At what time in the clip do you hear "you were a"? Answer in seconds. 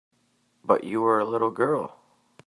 0.83-1.25